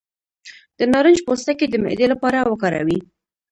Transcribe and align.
د 0.77 0.79
نارنج 0.91 1.19
پوستکی 1.27 1.65
د 1.69 1.75
معدې 1.83 2.05
لپاره 2.13 2.39
وکاروئ 2.51 2.99